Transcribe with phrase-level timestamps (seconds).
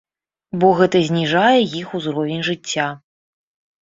[0.61, 2.87] Бо гэта зніжае іх узровень жыцця.